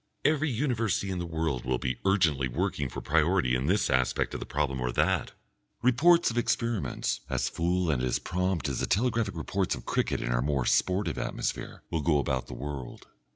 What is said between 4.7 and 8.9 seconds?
or that. Reports of experiments, as full and as prompt as the